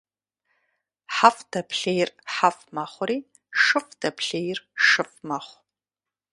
ХьэфӀ 1.15 1.41
дэплъейр 1.51 2.09
хьэфӀ 2.33 2.63
мэхъури, 2.75 3.17
шыфӀ 3.63 3.93
дэплъейр 4.01 4.59
шыфӀ 4.85 5.17
мэхъу. 5.27 5.59